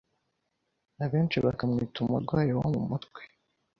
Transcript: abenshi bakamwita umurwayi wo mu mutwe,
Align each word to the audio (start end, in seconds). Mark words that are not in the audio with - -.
abenshi 1.03 1.37
bakamwita 1.45 1.97
umurwayi 2.01 2.51
wo 2.57 2.65
mu 2.73 2.81
mutwe, 2.89 3.21